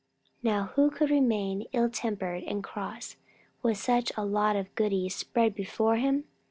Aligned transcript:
Now 0.41 0.63
who 0.75 0.89
could 0.89 1.11
remain 1.11 1.67
ill 1.73 1.87
tempered 1.87 2.43
and 2.45 2.63
cross 2.63 3.17
with 3.61 3.77
such 3.77 4.11
a 4.17 4.25
lot 4.25 4.55
of 4.55 4.73
goodies 4.73 5.13
spread 5.13 5.53
before 5.53 5.97
him? 5.97 6.23